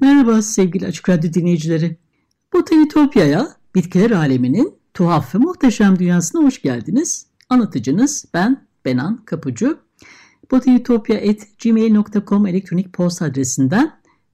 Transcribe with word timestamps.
Merhaba 0.00 0.42
sevgili 0.42 0.86
Açık 0.86 1.08
Radyo 1.08 1.32
dinleyicileri. 1.32 1.96
Botanitopya'ya, 2.52 3.48
bitkiler 3.74 4.10
aleminin 4.10 4.74
tuhaf 4.94 5.34
ve 5.34 5.38
muhteşem 5.38 5.98
dünyasına 5.98 6.42
hoş 6.42 6.62
geldiniz. 6.62 7.26
Anlatıcınız 7.48 8.24
ben 8.34 8.66
Benan 8.84 9.24
Kapucu. 9.24 9.78
botanitopya.gmail.com 10.50 12.46
elektronik 12.46 12.92
posta 12.92 13.24
adresinden 13.24 13.92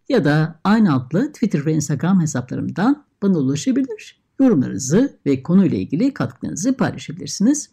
ya 0.09 0.25
da 0.25 0.61
aynı 0.65 0.95
adlı 0.97 1.33
Twitter 1.33 1.67
ve 1.67 1.73
Instagram 1.73 2.21
hesaplarımdan 2.21 3.05
bana 3.23 3.39
ulaşabilir. 3.39 4.23
Yorumlarınızı 4.41 5.19
ve 5.27 5.43
konuyla 5.43 5.79
ilgili 5.79 6.15
katkılarınızı 6.15 6.77
paylaşabilirsiniz. 6.77 7.71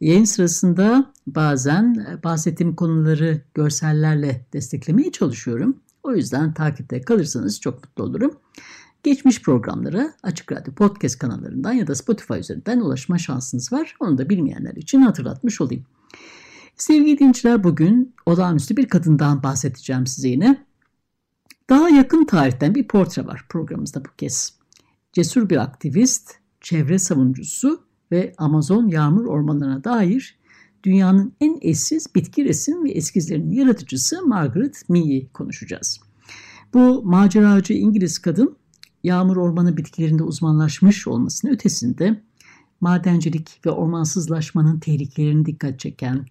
Yayın 0.00 0.24
sırasında 0.24 1.12
bazen 1.26 2.06
bahsettiğim 2.24 2.76
konuları 2.76 3.42
görsellerle 3.54 4.46
desteklemeye 4.52 5.12
çalışıyorum. 5.12 5.83
O 6.04 6.14
yüzden 6.14 6.54
takipte 6.54 7.00
kalırsanız 7.00 7.60
çok 7.60 7.84
mutlu 7.84 8.04
olurum. 8.04 8.40
Geçmiş 9.02 9.42
programlara 9.42 10.14
Açık 10.22 10.52
Radyo 10.52 10.74
Podcast 10.74 11.18
kanallarından 11.18 11.72
ya 11.72 11.86
da 11.86 11.94
Spotify 11.94 12.38
üzerinden 12.38 12.80
ulaşma 12.80 13.18
şansınız 13.18 13.72
var. 13.72 13.96
Onu 14.00 14.18
da 14.18 14.28
bilmeyenler 14.28 14.74
için 14.74 15.00
hatırlatmış 15.00 15.60
olayım. 15.60 15.84
Sevgili 16.76 17.18
dinleyiciler 17.18 17.64
bugün 17.64 18.14
olağanüstü 18.26 18.76
bir 18.76 18.88
kadından 18.88 19.42
bahsedeceğim 19.42 20.06
size 20.06 20.28
yine. 20.28 20.64
Daha 21.70 21.88
yakın 21.88 22.24
tarihten 22.24 22.74
bir 22.74 22.88
portre 22.88 23.26
var 23.26 23.46
programımızda 23.48 24.04
bu 24.04 24.08
kez. 24.18 24.54
Cesur 25.12 25.50
bir 25.50 25.56
aktivist, 25.56 26.34
çevre 26.60 26.98
savunucusu 26.98 27.82
ve 28.12 28.34
Amazon 28.38 28.88
yağmur 28.88 29.24
ormanlarına 29.24 29.84
dair 29.84 30.38
dünyanın 30.84 31.32
en 31.40 31.58
eşsiz 31.62 32.14
bitki 32.14 32.44
resim 32.44 32.84
ve 32.84 32.90
eskizlerinin 32.90 33.52
yaratıcısı 33.52 34.26
Margaret 34.26 34.88
Mee'yi 34.88 35.28
konuşacağız. 35.28 36.00
Bu 36.74 37.02
maceracı 37.04 37.72
İngiliz 37.72 38.18
kadın 38.18 38.56
yağmur 39.04 39.36
ormanı 39.36 39.76
bitkilerinde 39.76 40.22
uzmanlaşmış 40.22 41.08
olmasının 41.08 41.52
ötesinde 41.52 42.22
madencilik 42.80 43.60
ve 43.66 43.70
ormansızlaşmanın 43.70 44.80
tehlikelerini 44.80 45.46
dikkat 45.46 45.80
çeken 45.80 46.26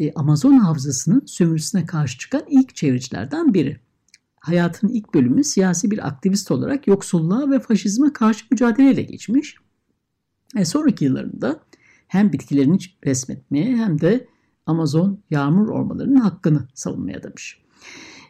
e, 0.00 0.12
Amazon 0.12 0.58
havzasının 0.58 1.22
sömürüsüne 1.26 1.86
karşı 1.86 2.18
çıkan 2.18 2.42
ilk 2.48 2.76
çevrecilerden 2.76 3.54
biri. 3.54 3.80
Hayatının 4.40 4.92
ilk 4.92 5.14
bölümü 5.14 5.44
siyasi 5.44 5.90
bir 5.90 6.06
aktivist 6.06 6.50
olarak 6.50 6.86
yoksulluğa 6.86 7.50
ve 7.50 7.60
faşizme 7.60 8.12
karşı 8.12 8.44
mücadeleyle 8.50 9.02
geçmiş. 9.02 9.56
E, 10.56 10.64
sonraki 10.64 11.04
yıllarında 11.04 11.60
hem 12.08 12.32
bitkilerini 12.32 12.78
resmetmeye 13.06 13.76
hem 13.76 14.00
de 14.00 14.26
Amazon 14.66 15.20
yağmur 15.30 15.68
ormanlarının 15.68 16.20
hakkını 16.20 16.68
savunmaya 16.74 17.18
adamış. 17.18 17.60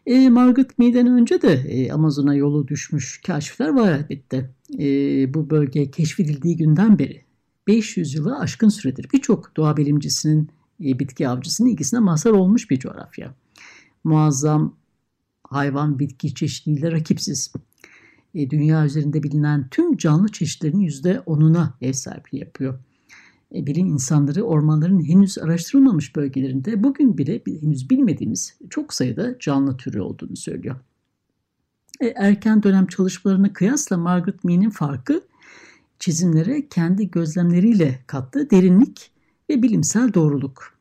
E, 0.06 0.28
Margaret 0.28 0.78
Mead'den 0.78 1.06
önce 1.06 1.42
de 1.42 1.52
e, 1.52 1.92
Amazon'a 1.92 2.34
yolu 2.34 2.68
düşmüş 2.68 3.20
kaşifler 3.26 3.68
var 3.68 3.92
elbette. 3.92 4.50
E, 4.78 4.86
bu 5.34 5.50
bölge 5.50 5.90
keşfedildiği 5.90 6.56
günden 6.56 6.98
beri 6.98 7.24
500 7.66 8.14
yılı 8.14 8.38
aşkın 8.38 8.68
süredir 8.68 9.06
birçok 9.12 9.56
doğa 9.56 9.76
bilimcisinin, 9.76 10.50
e, 10.84 10.98
bitki 10.98 11.28
avcısının 11.28 11.68
ilgisine 11.68 12.00
mazhar 12.00 12.30
olmuş 12.30 12.70
bir 12.70 12.78
coğrafya. 12.78 13.34
Muazzam 14.04 14.76
hayvan 15.44 15.98
bitki 15.98 16.34
çeşitliliğiyle 16.34 16.92
rakipsiz. 16.92 17.52
E, 18.34 18.50
dünya 18.50 18.84
üzerinde 18.84 19.22
bilinen 19.22 19.68
tüm 19.70 19.96
canlı 19.96 20.28
çeşitlerinin 20.28 20.88
%10'una 20.88 21.68
ev 21.80 21.92
sahipliği 21.92 22.38
yapıyor. 22.38 22.78
E, 23.54 23.66
bilim 23.66 23.86
insanları 23.86 24.42
ormanların 24.42 25.04
henüz 25.04 25.38
araştırılmamış 25.38 26.16
bölgelerinde 26.16 26.82
bugün 26.82 27.18
bile 27.18 27.42
henüz 27.60 27.90
bilmediğimiz 27.90 28.54
çok 28.70 28.94
sayıda 28.94 29.38
canlı 29.38 29.76
türü 29.76 30.00
olduğunu 30.00 30.36
söylüyor. 30.36 30.76
E, 32.00 32.06
erken 32.06 32.62
dönem 32.62 32.86
çalışmalarına 32.86 33.52
kıyasla 33.52 33.96
Margaret 33.96 34.44
Mead'in 34.44 34.70
farkı 34.70 35.22
çizimlere 35.98 36.68
kendi 36.68 37.10
gözlemleriyle 37.10 37.98
kattığı 38.06 38.50
derinlik 38.50 39.10
ve 39.50 39.62
bilimsel 39.62 40.14
doğruluk. 40.14 40.78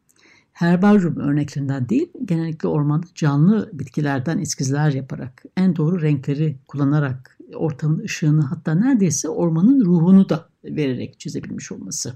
Herbaryum 0.54 1.16
örneklerinden 1.16 1.90
değil, 1.90 2.12
genellikle 2.26 2.68
ormanda 2.68 3.08
canlı 3.16 3.70
bitkilerden 3.74 4.38
eskizler 4.38 4.92
yaparak, 4.92 5.44
en 5.58 5.76
doğru 5.76 6.02
renkleri 6.02 6.56
kullanarak, 6.68 7.38
ortamın 7.56 8.00
ışığını 8.00 8.42
hatta 8.42 8.76
neredeyse 8.76 9.30
ormanın 9.30 9.86
ruhunu 9.86 10.30
da 10.30 10.50
vererek 10.64 11.20
çizebilmiş 11.20 11.72
olması. 11.72 12.14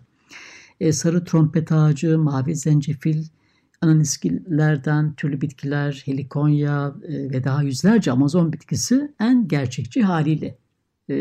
E, 0.81 0.91
sarı 0.93 1.25
trompet 1.25 1.71
ağacı, 1.71 2.19
mavi 2.19 2.55
zencefil, 2.55 3.23
ananiskillerden 3.81 5.13
türlü 5.13 5.41
bitkiler, 5.41 6.01
helikonya 6.05 6.95
e, 7.03 7.29
ve 7.29 7.43
daha 7.43 7.63
yüzlerce 7.63 8.11
Amazon 8.11 8.53
bitkisi 8.53 9.11
en 9.19 9.47
gerçekçi 9.47 10.03
haliyle 10.03 10.57
e, 11.09 11.15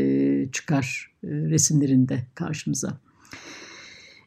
çıkar 0.52 1.12
resimlerinde 1.24 2.26
karşımıza. 2.34 3.00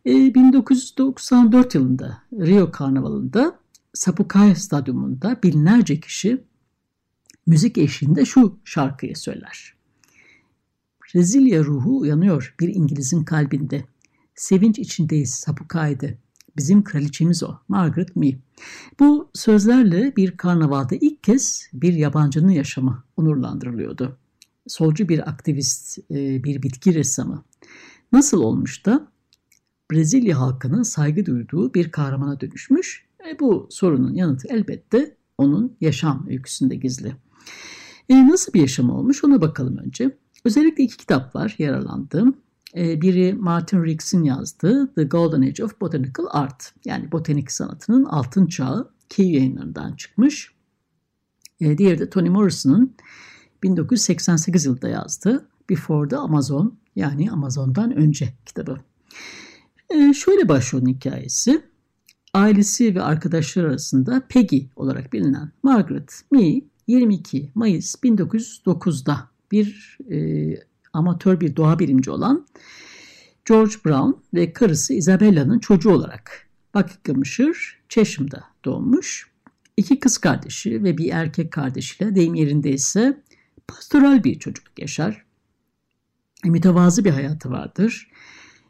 1994 0.05 1.75
yılında 1.75 2.17
Rio 2.33 2.71
Karnavalı'nda 2.71 3.59
Sapucaí 3.93 4.55
Stadyumunda 4.55 5.39
binlerce 5.43 5.99
kişi 5.99 6.43
müzik 7.45 7.77
eşliğinde 7.77 8.25
şu 8.25 8.59
şarkıyı 8.63 9.15
söyler. 9.15 9.73
Brezilya 11.03 11.63
ruhu 11.63 11.99
uyanıyor 11.99 12.55
bir 12.59 12.75
İngiliz'in 12.75 13.23
kalbinde. 13.23 13.92
Sevinç 14.35 14.79
içindeyiz 14.79 15.33
Sapukay'dı. 15.33 16.17
Bizim 16.57 16.83
kraliçemiz 16.83 17.43
o, 17.43 17.55
Margaret 17.67 18.15
Mee. 18.15 18.39
Bu 18.99 19.29
sözlerle 19.33 20.15
bir 20.15 20.37
karnavalda 20.37 20.95
ilk 20.95 21.23
kez 21.23 21.69
bir 21.73 21.93
yabancının 21.93 22.51
yaşamı 22.51 23.03
onurlandırılıyordu. 23.17 24.17
Solcu 24.67 25.09
bir 25.09 25.29
aktivist, 25.29 25.99
e, 26.11 26.43
bir 26.43 26.63
bitki 26.63 26.93
ressamı. 26.93 27.43
Nasıl 28.11 28.41
olmuş 28.41 28.85
da 28.85 29.07
Brezilya 29.91 30.39
halkının 30.39 30.83
saygı 30.83 31.25
duyduğu 31.25 31.73
bir 31.73 31.91
kahramana 31.91 32.39
dönüşmüş? 32.39 33.05
E 33.29 33.39
bu 33.39 33.67
sorunun 33.71 34.13
yanıtı 34.13 34.47
elbette 34.51 35.17
onun 35.37 35.77
yaşam 35.81 36.27
öyküsünde 36.29 36.75
gizli. 36.75 37.15
E 38.09 38.27
nasıl 38.27 38.53
bir 38.53 38.61
yaşam 38.61 38.89
olmuş 38.89 39.23
ona 39.23 39.41
bakalım 39.41 39.77
önce. 39.77 40.17
Özellikle 40.45 40.83
iki 40.83 40.97
kitap 40.97 41.35
var 41.35 41.55
yararlandığım. 41.59 42.37
Ee, 42.77 43.01
biri 43.01 43.33
Martin 43.33 43.83
Riggs'in 43.83 44.23
yazdığı 44.23 44.93
The 44.93 45.03
Golden 45.03 45.41
Age 45.41 45.63
of 45.63 45.81
Botanical 45.81 46.25
Art 46.29 46.73
yani 46.85 47.11
botanik 47.11 47.51
sanatının 47.51 48.05
altın 48.05 48.47
çağı 48.47 48.91
Key 49.09 49.31
yayınlarından 49.31 49.95
çıkmış. 49.95 50.51
Ee, 51.61 51.77
diğeri 51.77 51.99
de 51.99 52.09
Toni 52.09 52.29
Morrison'ın 52.29 52.95
1988 53.63 54.65
yılında 54.65 54.89
yazdığı 54.89 55.49
Before 55.69 56.09
the 56.09 56.17
Amazon 56.17 56.77
yani 56.95 57.31
Amazon'dan 57.31 57.95
önce 57.95 58.33
kitabı. 58.45 58.77
Ee, 59.89 60.13
şöyle 60.13 60.49
başlıyor 60.49 60.87
hikayesi. 60.87 61.61
Ailesi 62.33 62.95
ve 62.95 63.01
arkadaşları 63.01 63.67
arasında 63.67 64.21
Peggy 64.29 64.59
olarak 64.75 65.13
bilinen 65.13 65.51
Margaret 65.63 66.21
Mee 66.31 66.61
22 66.87 67.51
Mayıs 67.55 67.95
1909'da 67.95 69.29
bir 69.51 69.97
e, 70.11 70.17
amatör 70.93 71.39
bir 71.39 71.55
doğa 71.55 71.79
bilimci 71.79 72.11
olan 72.11 72.47
George 73.45 73.75
Brown 73.85 74.11
ve 74.33 74.53
karısı 74.53 74.93
Isabella'nın 74.93 75.59
çocuğu 75.59 75.91
olarak 75.91 76.47
Buckinghamshire, 76.75 77.57
Chesham'da 77.89 78.43
doğmuş. 78.65 79.33
İki 79.77 79.99
kız 79.99 80.17
kardeşi 80.17 80.83
ve 80.83 80.97
bir 80.97 81.09
erkek 81.11 81.51
kardeşiyle 81.51 82.15
deyim 82.15 82.35
yerinde 82.35 82.71
ise 82.71 83.23
pastoral 83.67 84.23
bir 84.23 84.39
çocukluk 84.39 84.79
yaşar. 84.79 85.25
Mütevazı 86.45 87.05
bir 87.05 87.11
hayatı 87.11 87.49
vardır. 87.49 88.11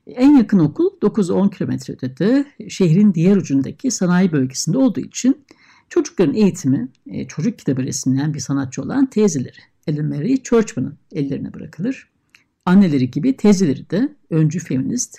En 0.08 0.38
yakın 0.38 0.60
okul 0.60 0.90
9-10 1.02 1.56
kilometre 1.56 1.94
ötede 1.94 2.46
şehrin 2.70 3.14
diğer 3.14 3.36
ucundaki 3.36 3.92
sanayi 3.92 4.31
bölgesinde 4.31 4.78
olduğu 4.78 5.00
için 5.00 5.46
çocukların 5.90 6.36
eğitimi 6.36 6.88
e, 7.06 7.28
çocuk 7.28 7.60
kitabı 7.60 7.84
resimleyen 7.84 8.34
bir 8.34 8.40
sanatçı 8.40 8.81
olan 8.81 9.10
teyzeleri 9.10 9.60
Ellen 9.88 10.06
Mary 10.06 10.38
Churchman'ın 10.38 10.98
ellerine 11.12 11.54
bırakılır. 11.54 12.12
Anneleri 12.65 13.12
gibi 13.12 13.38
teyzeleri 13.38 13.89
de 13.89 14.15
öncü 14.30 14.60
feminist 14.60 15.18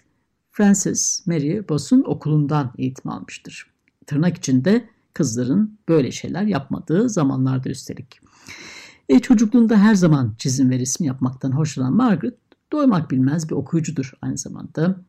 Frances 0.52 1.26
Mary 1.26 1.69
Boss'un 1.69 2.02
okulundan 2.02 2.73
eğitim 2.79 3.11
almıştır. 3.11 3.67
Tırnak 4.06 4.37
içinde 4.37 4.88
kızların 5.14 5.79
böyle 5.88 6.11
şeyler 6.11 6.43
yapmadığı 6.43 7.08
zamanlarda 7.08 7.70
üstelik. 7.70 8.20
E, 9.08 9.19
çocukluğunda 9.19 9.76
her 9.79 9.94
zaman 9.94 10.35
çizim 10.38 10.70
ve 10.70 10.79
resim 10.79 11.06
yapmaktan 11.06 11.52
hoşlanan 11.52 11.93
Margaret 11.93 12.35
doymak 12.73 13.11
bilmez 13.11 13.50
bir 13.50 13.55
okuyucudur 13.55 14.12
aynı 14.23 14.38
zamanda. 14.38 15.00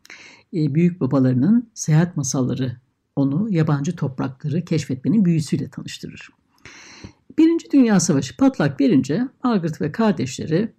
E, 0.54 0.76
büyük 0.76 1.02
babalarının 1.02 1.70
seyahat 1.74 2.18
masalları 2.18 2.78
onu 3.16 3.48
yabancı 3.50 3.96
toprakları 3.96 4.66
keşfetmenin 4.66 5.26
büyüsüyle 5.26 5.70
tanıştırır. 5.70 6.30
Birinci 7.38 7.72
Dünya 7.72 8.00
Savaşı 8.00 8.38
patlak 8.38 8.82
verince 8.82 9.28
Margaret 9.44 9.82
ve 9.82 9.92
kardeşleri 9.92 10.74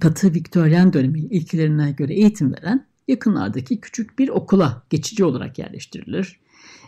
katı 0.00 0.34
Viktoryen 0.34 0.92
dönemi 0.92 1.20
ilkelerine 1.20 1.92
göre 1.92 2.14
eğitim 2.14 2.52
veren 2.52 2.86
yakınlardaki 3.08 3.80
küçük 3.80 4.18
bir 4.18 4.28
okula 4.28 4.82
geçici 4.90 5.24
olarak 5.24 5.58
yerleştirilir. 5.58 6.40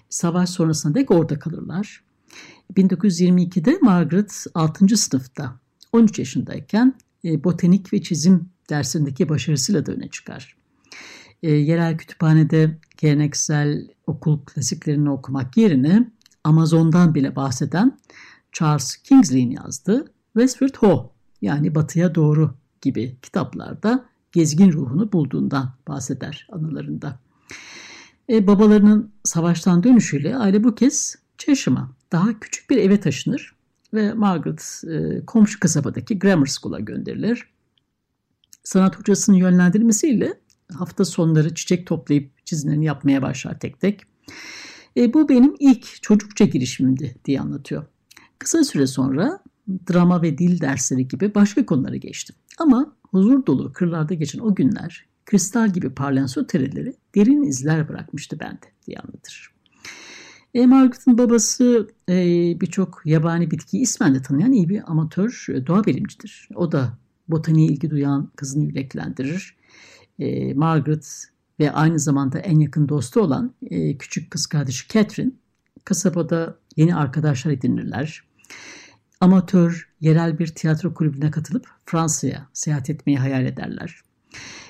Savaş 0.09 0.51
sonrasında 0.51 0.95
dek 0.95 1.11
orada 1.11 1.39
kalırlar. 1.39 2.03
1922'de 2.77 3.79
Margaret 3.83 4.47
6. 4.55 4.97
sınıfta 4.97 5.61
13 5.93 6.19
yaşındayken 6.19 6.95
e, 7.25 7.45
botanik 7.45 7.93
ve 7.93 8.03
çizim 8.03 8.49
dersindeki 8.71 9.29
başarısıyla 9.29 9.87
da 9.87 9.93
öne 9.93 10.09
çıkar. 10.09 10.57
E, 11.43 11.51
yerel 11.51 11.99
kütüphanede 11.99 12.79
geleneksel 12.97 13.89
okul 14.07 14.39
klasiklerini 14.45 15.11
okumak 15.11 15.57
yerine 15.57 16.11
Amazon'dan 16.45 17.15
bile 17.15 17.37
bahseden 17.37 17.99
Charles 18.53 18.97
Kingsley'in 18.97 19.51
yazdığı 19.51 20.13
Westward 20.33 20.75
Ho 20.77 21.13
yani 21.43 21.75
batıya 21.75 22.15
doğru 22.15 22.55
gibi 22.83 23.17
kitaplarda 23.23 24.05
gezgin 24.33 24.73
ruhunu 24.73 25.13
bulduğundan 25.13 25.75
bahseder 25.89 26.47
anılarında. 26.53 27.19
E, 28.31 28.47
babalarının 28.47 29.13
savaştan 29.25 29.83
dönüşüyle 29.83 30.37
aile 30.37 30.65
bu 30.65 30.75
kez 30.75 31.17
Chesham'a 31.39 31.91
daha 32.13 32.41
küçük 32.41 32.71
bir 32.71 32.77
eve 32.77 33.01
taşınır 33.01 33.55
ve 33.95 34.13
Margaret 34.13 34.83
e, 34.91 35.25
komşu 35.27 35.61
kasabadaki 35.61 36.19
Grammar 36.19 36.47
School'a 36.47 36.81
gönderilir. 36.81 37.51
Sanat 38.63 38.99
hocasının 38.99 39.37
yönlendirmesiyle 39.37 40.41
hafta 40.75 41.05
sonları 41.05 41.55
çiçek 41.55 41.87
toplayıp 41.87 42.47
çizimlerini 42.47 42.85
yapmaya 42.85 43.23
başlar 43.23 43.61
tek 43.61 43.81
tek. 43.81 44.03
E, 44.97 45.15
bu 45.15 45.29
benim 45.29 45.55
ilk 45.59 46.03
çocukça 46.03 46.45
girişimimdi 46.45 47.17
diye 47.25 47.41
anlatıyor. 47.41 47.87
Kısa 48.39 48.65
süre 48.65 48.87
sonra 48.87 49.41
drama 49.69 50.23
ve 50.23 50.39
dil 50.39 50.61
dersleri 50.61 51.09
gibi 51.09 51.35
başka 51.35 51.67
konulara 51.67 51.97
geçtim. 51.97 52.37
Ama 52.59 52.97
huzur 53.11 53.47
dolu 53.47 53.73
kırlarda 53.73 54.15
geçen 54.15 54.39
o 54.39 54.55
günler 54.55 55.09
kristal 55.27 55.73
gibi 55.73 55.91
parlayan 55.91 56.27
su 56.27 56.47
tereleri 56.47 56.95
derin 57.15 57.43
izler 57.43 57.89
bırakmıştı 57.89 58.41
bende 58.41 58.67
diye 58.87 58.99
anlatır. 58.99 59.53
E, 60.55 60.67
Margaret'ın 60.67 61.19
babası 61.19 61.89
e, 62.09 62.15
birçok 62.61 63.03
yabani 63.05 63.51
bitkiyi 63.51 63.83
ismen 63.83 64.15
de 64.15 64.23
tanıyan 64.23 64.53
iyi 64.53 64.69
bir 64.69 64.91
amatör 64.91 65.47
e, 65.49 65.67
doğa 65.67 65.85
bilimcidir. 65.85 66.49
O 66.55 66.73
da 66.73 66.99
botaniğe 67.29 67.69
ilgi 67.69 67.91
duyan 67.91 68.31
kızını 68.37 68.65
yüreklendirir. 68.65 69.57
E, 70.19 70.55
Margaret 70.55 71.25
ve 71.61 71.73
aynı 71.73 71.99
zamanda 71.99 72.39
en 72.39 72.61
yakın 72.61 72.89
dostu 72.89 73.21
olan 73.21 73.55
e, 73.63 73.99
küçük 73.99 74.31
kız 74.31 74.47
kardeşi 74.47 74.89
Catherine 74.89 75.33
kasabada 75.85 76.59
yeni 76.77 76.95
arkadaşlar 76.97 77.53
edinirler. 77.53 78.28
Amatör, 79.21 79.89
yerel 80.01 80.39
bir 80.39 80.47
tiyatro 80.47 80.95
kulübüne 80.95 81.31
katılıp 81.31 81.67
Fransa'ya 81.87 82.49
seyahat 82.53 82.91
etmeyi 82.91 83.19
hayal 83.19 83.47
ederler. 83.47 84.03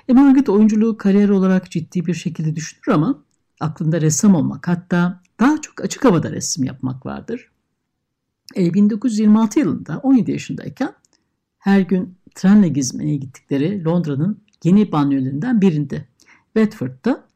E, 0.08 0.12
Margaret 0.12 0.48
oyunculuğu 0.48 0.96
kariyer 0.96 1.28
olarak 1.28 1.70
ciddi 1.70 2.06
bir 2.06 2.14
şekilde 2.14 2.56
düşünür 2.56 2.88
ama 2.88 3.24
aklında 3.60 4.00
ressam 4.00 4.34
olmak 4.34 4.68
hatta 4.68 5.20
daha 5.40 5.60
çok 5.60 5.84
açık 5.84 6.04
havada 6.04 6.32
resim 6.32 6.64
yapmak 6.64 7.06
vardır. 7.06 7.50
E, 8.56 8.74
1926 8.74 9.58
yılında 9.58 9.98
17 9.98 10.30
yaşındayken 10.30 10.92
her 11.58 11.80
gün 11.80 12.14
trenle 12.34 12.68
gezmeye 12.68 13.16
gittikleri 13.16 13.84
Londra'nın 13.84 14.40
yeni 14.64 14.92
banyolarından 14.92 15.60
birinde 15.60 16.04
Bedford'da 16.54 17.28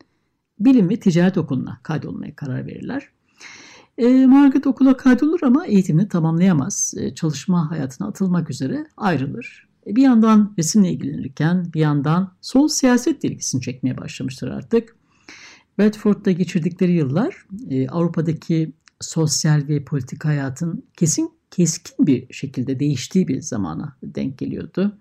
bilim 0.61 0.88
ve 0.88 0.97
ticaret 0.97 1.38
okuluna 1.38 1.81
kaydolmaya 1.82 2.37
karar 2.37 2.67
verirler. 2.67 3.09
E, 3.98 4.26
Margaret 4.26 4.66
okula 4.66 4.96
kaydolur 4.96 5.42
ama 5.42 5.66
eğitimini 5.66 6.08
tamamlayamaz. 6.08 6.94
E, 6.96 7.14
çalışma 7.14 7.70
hayatına 7.70 8.08
atılmak 8.08 8.50
üzere 8.50 8.86
ayrılır. 8.96 9.68
E, 9.86 9.96
bir 9.96 10.02
yandan 10.02 10.54
resimle 10.58 10.92
ilgilenirken 10.92 11.72
bir 11.74 11.80
yandan 11.80 12.34
sol 12.40 12.68
siyaset 12.68 13.24
ilgisini 13.24 13.62
çekmeye 13.62 13.98
başlamıştır 13.98 14.48
artık. 14.48 14.96
Bedford'da 15.78 16.30
geçirdikleri 16.30 16.92
yıllar 16.92 17.46
e, 17.70 17.88
Avrupa'daki 17.88 18.72
sosyal 19.00 19.68
ve 19.68 19.84
politik 19.84 20.24
hayatın 20.24 20.84
kesin 20.96 21.30
keskin 21.50 22.06
bir 22.06 22.32
şekilde 22.32 22.80
değiştiği 22.80 23.28
bir 23.28 23.40
zamana 23.40 23.96
denk 24.02 24.38
geliyordu. 24.38 24.98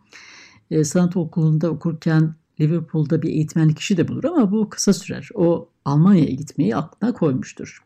E, 0.72 0.84
sanat 0.84 1.18
okulunda 1.18 1.70
okurken 1.70 2.36
Liverpool'da 2.60 3.22
bir 3.22 3.30
eğitmenlik 3.30 3.80
işi 3.80 3.98
de 3.98 4.08
bulur 4.08 4.24
ama 4.24 4.52
bu 4.52 4.70
kısa 4.70 4.94
sürer. 4.94 5.30
O 5.34 5.70
Almanya'ya 5.86 6.32
gitmeyi 6.32 6.76
aklına 6.76 7.14
koymuştur. 7.14 7.84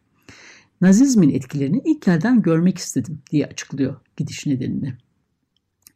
Nazizmin 0.81 1.29
etkilerini 1.29 1.81
ilk 1.85 2.07
elden 2.07 2.41
görmek 2.41 2.77
istedim 2.77 3.21
diye 3.31 3.45
açıklıyor 3.45 3.95
gidiş 4.17 4.45
nedenini. 4.45 4.93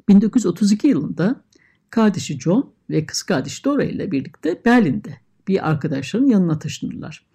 1932 0.09 0.87
yılında 0.87 1.41
kardeşi 1.89 2.39
John 2.39 2.73
ve 2.89 3.05
kız 3.05 3.23
kardeşi 3.23 3.63
Dora 3.63 3.83
ile 3.83 4.11
birlikte 4.11 4.61
Berlin'de 4.65 5.17
bir 5.47 5.69
arkadaşların 5.69 6.25
yanına 6.25 6.59
taşınırlar. 6.59 7.25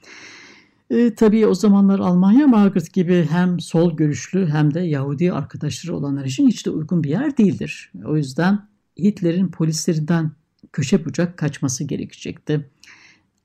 E, 0.91 1.15
tabii 1.15 1.47
o 1.47 1.55
zamanlar 1.55 1.99
Almanya 1.99 2.47
Margaret 2.47 2.93
gibi 2.93 3.27
hem 3.31 3.61
sol 3.61 3.97
görüşlü 3.97 4.47
hem 4.47 4.75
de 4.75 4.81
Yahudi 4.81 5.33
arkadaşları 5.33 5.97
olanlar 5.97 6.25
için 6.25 6.49
hiç 6.49 6.67
de 6.67 6.71
uygun 6.71 7.05
bir 7.05 7.09
yer 7.09 7.37
değildir. 7.37 7.93
O 8.05 8.17
yüzden 8.17 8.69
Hitler'in 8.99 9.49
polislerinden 9.49 10.33
köşe 10.73 11.05
bucak 11.05 11.39
kaçması 11.39 11.85
gerekecekti. 11.85 12.71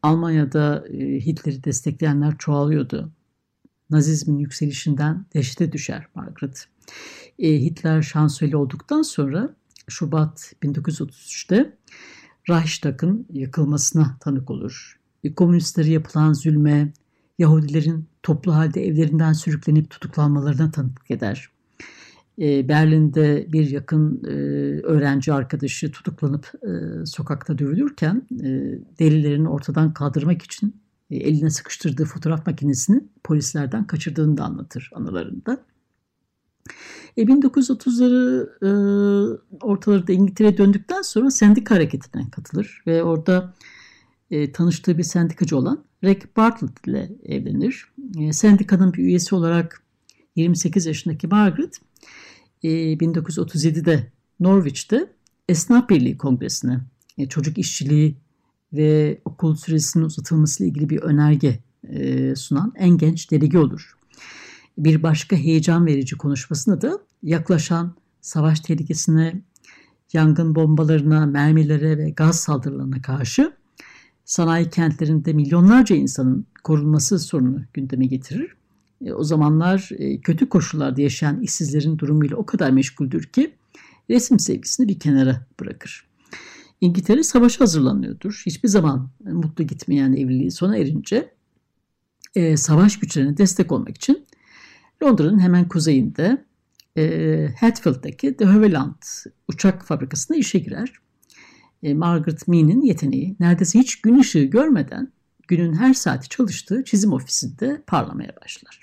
Almanya'da 0.04 0.86
e, 0.88 1.25
Hitler'i 1.25 1.63
destekleyenler 1.63 2.38
çoğalıyordu. 2.38 3.12
Nazizmin 3.89 4.38
yükselişinden 4.38 5.25
dehşete 5.34 5.72
düşer 5.72 6.08
Margaret. 6.15 6.67
E, 7.39 7.62
Hitler 7.62 8.01
şansölye 8.01 8.58
olduktan 8.58 9.01
sonra 9.01 9.55
Şubat 9.88 10.53
1933'te 10.63 11.77
Reichstag'ın 12.50 13.25
yakılmasına 13.34 14.17
tanık 14.19 14.50
olur. 14.50 15.00
E, 15.24 15.34
komünistlere 15.34 15.89
yapılan 15.89 16.34
zulme, 16.34 16.93
Yahudilerin 17.39 18.05
toplu 18.24 18.55
halde 18.55 18.88
evlerinden 18.88 19.34
sürüklenip 19.34 19.89
tutuklanmalarına 19.89 20.72
tanıklık 20.72 21.12
eder. 21.12 21.50
E, 22.41 22.67
Berlin'de 22.67 23.48
bir 23.53 23.69
yakın 23.69 24.24
e, 24.24 24.29
öğrenci 24.81 25.34
arkadaşı 25.34 25.91
tutuklanıp 25.91 26.51
e, 26.63 27.05
sokakta 27.05 27.58
dövülürken 27.58 28.27
delillerini 29.00 29.50
ortadan 29.50 29.93
kaldırmak 29.93 30.41
için 30.41 30.75
eline 31.12 31.50
sıkıştırdığı 31.50 32.06
fotoğraf 32.06 32.48
makinesini 32.48 33.04
polislerden 33.24 33.88
kaçırdığını 33.88 34.38
da 34.38 34.44
anlatır 34.44 34.92
anılarında. 34.96 35.66
E, 37.18 37.24
1930'ları 37.24 38.50
e, 38.62 38.70
ortalarda 39.62 40.13
İngiltere'ye 40.13 40.58
döndükten 40.58 41.01
sonra 41.01 41.32
sendika 41.32 41.75
hareketine 41.75 42.30
katılır 42.32 42.84
ve 42.88 43.04
orada 43.04 43.54
e, 44.32 44.51
tanıştığı 44.51 44.98
bir 44.98 45.04
sendikacı 45.04 45.58
olan 45.58 45.84
Rick 46.04 46.38
Bartlett 46.38 46.88
ile 46.88 47.12
evlenir. 47.25 47.86
E, 48.20 48.34
sendikanın 48.34 48.94
bir 48.94 49.04
üyesi 49.04 49.36
olarak 49.36 49.84
28 50.36 50.86
yaşındaki 50.86 51.28
Margaret 51.28 51.80
1937'de 52.63 53.94
e, 53.94 54.12
Norwich'te 54.39 55.13
Esnaf 55.50 55.89
Birliği 55.89 56.18
Kongresi'ne 56.18 56.80
e, 57.18 57.30
çocuk 57.30 57.58
işçiliği 57.58 58.18
ve 58.73 59.21
okul 59.25 59.55
süresinin 59.55 60.03
uzatılması 60.03 60.63
ile 60.63 60.69
ilgili 60.69 60.89
bir 60.89 60.99
önerge 60.99 61.59
e, 61.83 62.35
sunan 62.35 62.73
en 62.75 62.97
genç 62.97 63.31
delege 63.31 63.57
olur. 63.57 63.93
Bir 64.77 65.03
başka 65.03 65.35
heyecan 65.35 65.85
verici 65.85 66.17
konuşmasında 66.17 66.81
da 66.81 66.99
yaklaşan 67.23 67.95
savaş 68.21 68.59
tehlikesine, 68.59 69.41
yangın 70.13 70.55
bombalarına, 70.55 71.25
mermilere 71.25 71.97
ve 71.97 72.09
gaz 72.09 72.39
saldırılarına 72.39 73.01
karşı 73.01 73.53
sanayi 74.25 74.69
kentlerinde 74.69 75.33
milyonlarca 75.33 75.95
insanın 75.95 76.45
korunması 76.63 77.19
sorunu 77.19 77.61
gündeme 77.73 78.05
getirir. 78.05 78.55
E, 79.05 79.13
o 79.13 79.23
zamanlar 79.23 79.89
e, 79.97 80.21
kötü 80.21 80.49
koşullarda 80.49 81.01
yaşayan 81.01 81.41
işsizlerin 81.41 81.97
durumuyla 81.97 82.38
o 82.38 82.45
kadar 82.45 82.71
meşguldür 82.71 83.23
ki 83.23 83.55
resim 84.09 84.39
sevgisini 84.39 84.88
bir 84.88 84.99
kenara 84.99 85.45
bırakır. 85.59 86.09
İngiltere 86.81 87.24
savaşa 87.24 87.62
hazırlanıyordur. 87.62 88.43
Hiçbir 88.45 88.69
zaman 88.69 89.09
mutlu 89.24 89.67
gitmeyen 89.67 90.13
evliliği 90.13 90.51
sona 90.51 90.77
erince 90.77 91.33
e, 92.36 92.57
savaş 92.57 93.00
güçlerine 93.00 93.38
destek 93.38 93.71
olmak 93.71 93.98
için 93.98 94.25
Londra'nın 95.03 95.39
hemen 95.39 95.67
kuzeyinde 95.67 96.45
e, 96.98 97.48
Hatfield'daki 97.59 98.39
de 98.39 98.45
Havilland 98.45 99.01
uçak 99.48 99.86
fabrikasında 99.86 100.38
işe 100.38 100.59
girer. 100.59 100.93
E, 101.83 101.93
Margaret 101.93 102.48
Mee'nin 102.48 102.81
yeteneği 102.81 103.36
neredeyse 103.39 103.79
hiç 103.79 104.01
gün 104.01 104.19
ışığı 104.19 104.43
görmeden 104.43 105.12
günün 105.48 105.74
her 105.74 105.93
saati 105.93 106.29
çalıştığı 106.29 106.83
çizim 106.83 107.13
ofisinde 107.13 107.83
parlamaya 107.88 108.33
başlar. 108.41 108.81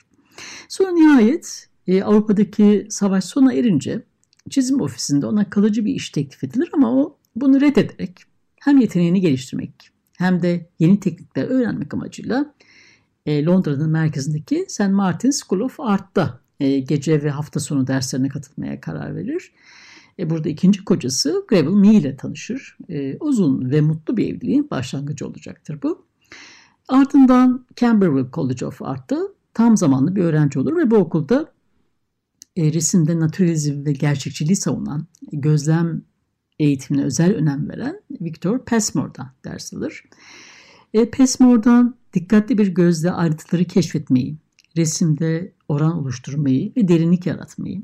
Sonra 0.69 0.91
nihayet 0.91 1.69
e, 1.87 2.03
Avrupa'daki 2.03 2.87
savaş 2.91 3.25
sona 3.25 3.53
erince 3.53 4.03
çizim 4.51 4.81
ofisinde 4.81 5.27
ona 5.27 5.51
kalıcı 5.51 5.85
bir 5.85 5.95
iş 5.95 6.11
teklif 6.11 6.45
edilir 6.45 6.71
ama 6.73 6.93
o 6.93 7.16
bunu 7.37 7.61
reddederek 7.61 8.23
hem 8.61 8.79
yeteneğini 8.79 9.21
geliştirmek 9.21 9.91
hem 10.19 10.43
de 10.43 10.69
yeni 10.79 11.01
teknikler 11.01 11.45
öğrenmek 11.45 11.95
amacıyla 11.95 12.55
e, 13.27 13.45
Londra'nın 13.45 13.91
merkezindeki 13.91 14.65
St. 14.69 14.89
Martin's 14.91 15.43
School 15.47 15.61
of 15.61 15.81
Art'ta 15.81 16.41
e, 16.61 16.79
gece 16.81 17.23
ve 17.23 17.31
hafta 17.31 17.61
sonu 17.61 17.87
derslerine 17.87 18.29
katılmaya 18.29 18.81
karar 18.81 19.17
verir. 19.17 19.53
E, 20.19 20.31
burada 20.31 20.49
ikinci 20.49 20.85
kocası 20.85 21.45
Gravel 21.49 21.73
Mee 21.73 21.95
ile 21.95 22.17
tanışır. 22.17 22.79
Uzun 23.21 23.71
ve 23.71 23.81
mutlu 23.81 24.17
bir 24.17 24.35
evliliğin 24.35 24.71
başlangıcı 24.71 25.27
olacaktır 25.27 25.79
bu. 25.83 26.07
Ardından 26.89 27.67
Camberwell 27.77 28.33
College 28.33 28.67
of 28.67 28.83
Art'ta 28.83 29.19
tam 29.55 29.77
zamanlı 29.77 30.17
bir 30.17 30.23
öğrenci 30.23 30.59
olur 30.59 30.77
ve 30.77 30.91
bu 30.91 30.97
okulda 30.97 31.53
resimde 32.59 33.21
naturalizm 33.21 33.85
ve 33.85 33.93
gerçekçiliği 33.93 34.57
savunan, 34.57 35.07
gözlem 35.33 36.03
eğitimine 36.59 37.05
özel 37.05 37.35
önem 37.35 37.69
veren 37.69 38.01
Victor 38.21 38.59
Passmore'dan 38.59 39.31
ders 39.45 39.75
alır. 39.75 40.05
E, 40.95 41.11
Passmore'dan 41.11 41.95
dikkatli 42.15 42.59
bir 42.59 42.67
gözle 42.67 43.11
ayrıntıları 43.11 43.65
keşfetmeyi, 43.65 44.37
resimde 44.77 45.53
oran 45.69 45.97
oluşturmayı 45.97 46.73
ve 46.77 46.89
derinlik 46.89 47.27
yaratmayı, 47.27 47.83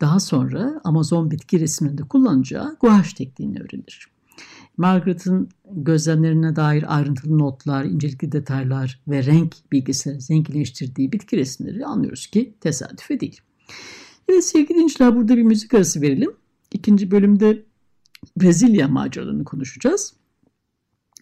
daha 0.00 0.20
sonra 0.20 0.80
Amazon 0.84 1.30
bitki 1.30 1.60
resminde 1.60 2.02
kullanacağı 2.02 2.76
guaj 2.80 3.12
tekniğini 3.12 3.58
öğrenir. 3.58 4.12
Margaret'ın 4.76 5.48
gözlemlerine 5.70 6.56
dair 6.56 6.96
ayrıntılı 6.96 7.38
notlar, 7.38 7.84
incelikli 7.84 8.32
detaylar 8.32 9.00
ve 9.08 9.26
renk 9.26 9.54
bilgisini 9.72 10.20
zenginleştirdiği 10.20 11.12
bitki 11.12 11.36
resimleri 11.36 11.86
anlıyoruz 11.86 12.26
ki 12.26 12.54
tesadüfe 12.60 13.20
değil. 13.20 13.40
Evet 14.28 14.44
sevgili 14.44 14.68
dinleyiciler 14.68 15.16
burada 15.16 15.36
bir 15.36 15.42
müzik 15.42 15.74
arası 15.74 16.00
verelim. 16.00 16.30
İkinci 16.72 17.10
bölümde 17.10 17.62
Brezilya 18.36 18.88
maceralarını 18.88 19.44
konuşacağız. 19.44 20.14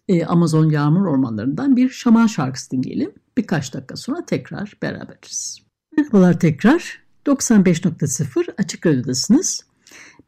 Ee, 0.09 0.25
Amazon 0.25 0.71
yağmur 0.71 1.07
ormanlarından 1.07 1.76
bir 1.76 1.90
şaman 1.90 2.26
şarkısı 2.26 2.71
dinleyelim. 2.71 3.12
Birkaç 3.37 3.75
dakika 3.75 3.97
sonra 3.97 4.25
tekrar 4.25 4.76
beraberiz. 4.83 5.59
Merhabalar 5.97 6.40
tekrar. 6.40 7.00
95.0 7.26 8.54
Açık 8.59 8.87
Radyo'dasınız. 8.87 9.64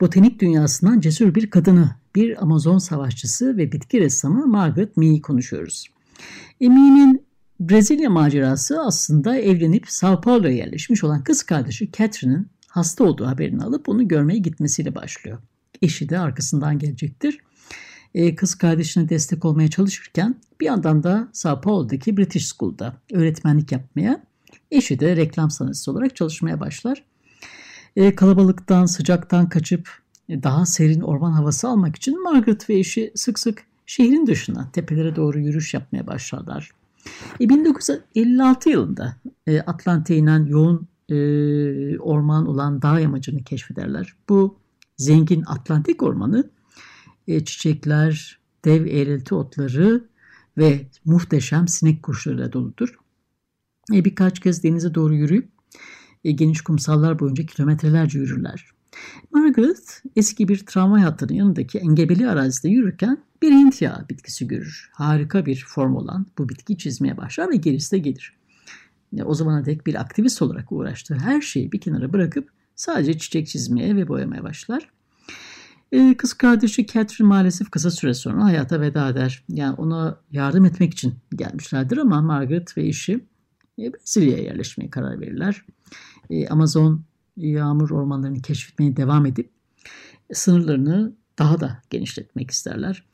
Botanik 0.01 0.41
dünyasından 0.41 1.01
cesur 1.01 1.35
bir 1.35 1.51
kadını, 1.51 1.91
bir 2.15 2.43
Amazon 2.43 2.79
savaşçısı 2.79 3.57
ve 3.57 3.73
bitki 3.73 4.01
ressamı 4.01 4.47
Margaret 4.47 4.97
Mee'yi 4.97 5.23
konuşuyoruz. 5.23 5.87
E, 6.61 6.69
Mee'nin 6.69 7.27
Brezilya 7.61 8.11
macerası 8.11 8.81
aslında 8.81 9.37
evlenip 9.37 9.85
Sao 9.89 10.21
Paulo'ya 10.21 10.55
yerleşmiş 10.55 11.05
olan 11.05 11.25
kız 11.25 11.43
kardeşi 11.43 11.93
Catherine'in 11.93 12.49
hasta 12.69 13.05
olduğu 13.05 13.27
haberini 13.27 13.63
alıp 13.63 13.89
onu 13.89 14.09
görmeye 14.09 14.39
gitmesiyle 14.39 14.95
başlıyor. 14.95 15.39
Eşi 15.83 16.09
de 16.09 16.19
arkasından 16.19 16.79
gelecektir. 16.79 17.39
E, 18.15 18.35
kız 18.35 18.55
kardeşine 18.55 19.09
destek 19.09 19.45
olmaya 19.45 19.69
çalışırken 19.69 20.35
bir 20.61 20.67
yandan 20.67 21.03
da 21.03 21.29
Sao 21.33 21.61
Paulo'daki 21.61 22.17
British 22.17 22.53
School'da 22.53 22.97
öğretmenlik 23.13 23.73
yapmaya, 23.73 24.25
eşi 24.71 25.01
de 25.01 25.17
reklam 25.17 25.51
sanatçısı 25.51 25.93
olarak 25.93 26.17
çalışmaya 26.17 26.61
başlar. 26.61 27.05
E, 27.97 28.15
kalabalıktan, 28.15 28.87
sıcaktan 28.87 29.49
kaçıp 29.49 29.89
e, 30.29 30.43
daha 30.43 30.67
serin 30.67 31.01
orman 31.01 31.33
havası 31.33 31.69
almak 31.69 31.97
için 31.97 32.23
Margaret 32.23 32.71
ve 32.71 32.75
eşi 32.75 33.13
sık 33.15 33.39
sık 33.39 33.65
şehrin 33.87 34.27
dışına, 34.27 34.71
tepelere 34.73 35.17
doğru 35.17 35.39
yürüyüş 35.39 35.75
yapmaya 35.75 36.07
başlarlar. 36.07 36.71
E, 37.41 37.49
1956 37.49 38.71
yılında 38.71 39.17
e, 39.47 39.61
Atlantik'e 39.61 40.17
inen 40.17 40.47
yoğun 40.47 40.89
e, 41.09 41.99
orman 41.99 42.47
olan 42.47 42.83
dağ 42.83 43.01
yamacını 43.01 43.45
keşfederler. 43.45 44.15
Bu 44.29 44.62
zengin 44.97 45.45
Atlantik 45.47 46.03
ormanı 46.03 46.51
e, 47.29 47.45
çiçekler, 47.45 48.39
dev 48.65 48.87
eğrelti 48.87 49.35
otları 49.35 50.05
ve 50.59 50.87
muhteşem 51.05 51.69
sinek 51.69 52.03
kuşlarıyla 52.03 52.53
doludur. 52.53 52.99
E, 53.95 54.05
birkaç 54.05 54.41
kez 54.41 54.63
denize 54.63 54.95
doğru 54.95 55.15
yürüyüp 55.15 55.49
e, 56.25 56.33
geniş 56.33 56.61
kumsallar 56.61 57.19
boyunca 57.19 57.47
kilometrelerce 57.47 58.19
yürürler. 58.19 58.67
Margaret 59.33 60.03
eski 60.17 60.49
bir 60.49 60.67
tramvay 60.67 61.03
hattının 61.03 61.33
yanındaki 61.33 61.79
engebeli 61.79 62.29
arazide 62.29 62.69
yürürken 62.69 63.19
bir 63.43 63.53
Hint 63.53 63.83
yağı 63.83 64.09
bitkisi 64.09 64.49
görür. 64.49 64.91
Harika 64.93 65.47
bir 65.47 65.65
form 65.69 65.97
olan 65.97 66.27
bu 66.39 66.49
bitkiyi 66.49 66.79
çizmeye 66.79 67.17
başlar 67.17 67.51
ve 67.51 67.57
gerisi 67.57 67.93
de 67.93 67.99
gelir. 67.99 68.37
E, 69.17 69.23
o 69.23 69.35
zamana 69.35 69.65
dek 69.65 69.87
bir 69.87 70.01
aktivist 70.01 70.43
olarak 70.43 70.73
uğraştığı 70.73 71.15
her 71.15 71.41
şeyi 71.41 71.73
bir 71.73 71.81
kenara 71.81 72.13
bırakıp 72.13 72.51
sadece 72.83 73.19
çiçek 73.19 73.49
çizmeye 73.49 73.97
ve 73.97 74.09
boyamaya 74.09 74.45
başlar. 74.45 74.91
E, 75.93 76.17
kız 76.17 76.35
kardeşi 76.35 76.87
Catherine 76.87 77.29
maalesef 77.29 77.71
kısa 77.71 77.91
süre 77.91 78.15
sonra 78.15 78.45
hayata 78.45 78.81
veda 78.81 79.09
eder. 79.09 79.45
Yani 79.49 79.75
ona 79.75 80.21
yardım 80.31 80.65
etmek 80.65 80.93
için 80.93 81.15
gelmişlerdir 81.37 81.97
ama 81.97 82.23
Margaret 82.23 82.77
ve 82.77 82.87
eşi 82.87 83.13
e, 83.79 83.93
Brezilya'ya 83.93 84.45
yerleşmeye 84.45 84.91
karar 84.91 85.21
verirler. 85.21 85.65
E, 86.31 86.49
Amazon 86.49 87.05
yağmur 87.37 87.91
ormanlarını 87.91 88.43
keşfetmeye 88.43 88.97
devam 88.97 89.27
edip 89.27 89.51
sınırlarını 90.33 91.13
daha 91.39 91.61
da 91.61 91.83
genişletmek 91.91 92.51
isterler. 92.51 93.05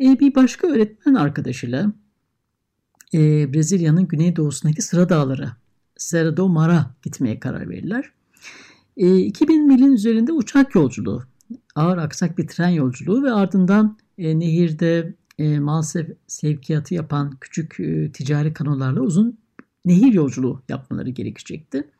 Bir 0.00 0.34
başka 0.34 0.68
öğretmen 0.68 1.14
arkadaşıyla 1.14 1.92
Brezilya'nın 3.14 4.08
güneydoğusundaki 4.08 4.82
sıra 4.82 5.08
dağları 5.08 5.52
Serra 5.96 6.36
do 6.36 6.48
Mar'a 6.48 6.94
gitmeye 7.02 7.40
karar 7.40 7.68
verirler. 7.68 8.12
2000 8.96 9.66
milin 9.66 9.92
üzerinde 9.92 10.32
uçak 10.32 10.74
yolculuğu 10.74 11.22
ağır 11.74 11.98
aksak 11.98 12.38
bir 12.38 12.46
tren 12.46 12.68
yolculuğu 12.68 13.22
ve 13.22 13.32
ardından 13.32 13.98
e, 14.18 14.38
nehirde 14.38 15.14
e, 15.38 15.58
mal 15.58 15.82
sev- 15.82 16.14
sevkiyatı 16.26 16.94
yapan 16.94 17.36
küçük 17.40 17.80
e, 17.80 18.12
ticari 18.12 18.52
kanolarla 18.52 19.00
uzun 19.00 19.38
nehir 19.84 20.12
yolculuğu 20.12 20.62
yapmaları 20.68 21.10
gerekecekti. 21.10 21.90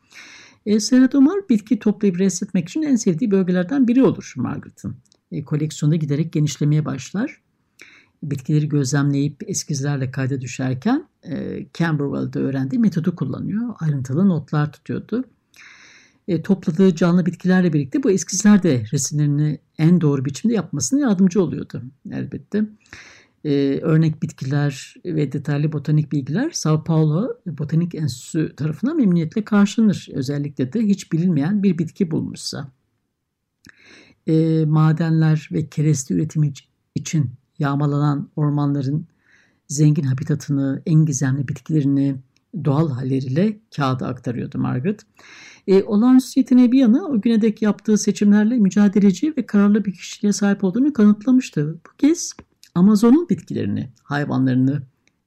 E, 0.67 0.81
Seratomar 0.81 1.49
bitki 1.49 1.79
toplayıp 1.79 2.19
resmetmek 2.19 2.69
için 2.69 2.83
en 2.83 2.97
sevdiği 2.97 3.31
bölgelerden 3.31 3.89
biri 3.89 4.03
olur 4.03 4.33
Margaret'ın. 4.37 4.97
E, 5.33 5.45
koleksiyonda 5.45 5.97
giderek 5.97 6.33
genişlemeye 6.33 6.85
başlar. 6.85 7.41
Bitkileri 8.23 8.69
gözlemleyip 8.69 9.43
eskizlerle 9.47 10.11
kayda 10.11 10.41
düşerken 10.41 11.09
e, 11.25 11.67
Camberwell'de 11.75 12.39
öğrendiği 12.39 12.79
metodu 12.79 13.17
kullanıyor. 13.17 13.75
Ayrıntılı 13.81 14.29
notlar 14.29 14.73
tutuyordu 14.73 15.25
e, 16.31 16.43
topladığı 16.43 16.95
canlı 16.95 17.27
bitkilerle 17.27 17.73
birlikte 17.73 18.03
bu 18.03 18.11
eskizler 18.11 18.63
de 18.63 18.85
resimlerini 18.93 19.59
en 19.79 20.01
doğru 20.01 20.25
biçimde 20.25 20.55
yapmasına 20.55 21.01
yardımcı 21.01 21.43
oluyordu 21.43 21.83
elbette. 22.13 22.65
E, 23.45 23.79
örnek 23.83 24.23
bitkiler 24.23 24.95
ve 25.05 25.33
detaylı 25.33 25.73
botanik 25.73 26.13
bilgiler 26.13 26.51
Sao 26.51 26.85
Paulo 26.85 27.29
Botanik 27.47 27.95
Enstitüsü 27.95 28.57
tarafından 28.57 28.97
memnuniyetle 28.97 29.45
karşılanır. 29.45 30.09
Özellikle 30.15 30.73
de 30.73 30.81
hiç 30.81 31.13
bilinmeyen 31.13 31.63
bir 31.63 31.79
bitki 31.79 32.11
bulmuşsa. 32.11 32.73
E, 34.27 34.65
madenler 34.65 35.49
ve 35.53 35.67
kereste 35.67 36.15
üretimi 36.15 36.53
için 36.95 37.31
yağmalanan 37.59 38.29
ormanların 38.37 39.07
zengin 39.69 40.03
habitatını, 40.03 40.83
en 40.87 41.07
gizemli 41.07 41.49
bitkilerini, 41.49 42.17
doğal 42.65 42.91
halleriyle 42.91 43.61
kağıda 43.77 44.07
aktarıyordu 44.07 44.59
Margaret. 44.59 45.01
E, 45.67 45.83
olağanüstü 45.83 46.41
yeteneği 46.41 46.73
bir 46.73 46.79
yana 46.79 47.05
o 47.05 47.21
güne 47.21 47.43
dek 47.43 47.63
yaptığı 47.63 47.99
seçimlerle 47.99 48.57
mücadeleci 48.57 49.35
ve 49.37 49.47
kararlı 49.47 49.85
bir 49.85 49.93
kişiliğe 49.93 50.33
sahip 50.33 50.65
olduğunu 50.65 50.93
kanıtlamıştı. 50.93 51.81
Bu 51.87 51.97
kez 51.99 52.33
Amazon'un 52.75 53.29
bitkilerini, 53.29 53.91
hayvanlarını 54.03 54.83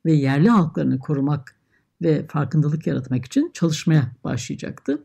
ve 0.06 0.13
yerli 0.13 0.50
halklarını 0.50 1.00
korumak 1.00 1.56
ve 2.01 2.27
farkındalık 2.27 2.88
yaratmak 2.88 3.25
için 3.25 3.51
çalışmaya 3.53 4.12
başlayacaktı. 4.24 5.01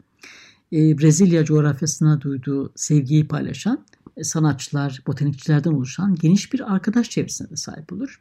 E, 0.73 0.99
Brezilya 0.99 1.45
coğrafyasına 1.45 2.21
duyduğu 2.21 2.73
sevgiyi 2.77 3.29
paylaşan 3.29 3.85
e, 4.17 4.25
sanatçılar, 4.25 5.03
botanikçilerden 5.07 5.73
oluşan 5.73 6.15
geniş 6.15 6.53
bir 6.53 6.75
arkadaş 6.75 7.11
çevresine 7.11 7.51
de 7.51 7.57
sahip 7.57 7.93
olur. 7.93 8.21